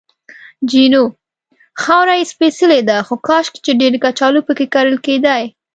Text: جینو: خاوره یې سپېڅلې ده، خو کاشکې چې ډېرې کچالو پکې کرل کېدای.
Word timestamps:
جینو: 0.69 1.03
خاوره 1.81 2.13
یې 2.19 2.25
سپېڅلې 2.31 2.81
ده، 2.89 2.97
خو 3.07 3.15
کاشکې 3.27 3.59
چې 3.65 3.71
ډېرې 3.79 3.97
کچالو 4.05 4.45
پکې 4.47 4.65
کرل 4.73 4.97
کېدای. 5.05 5.43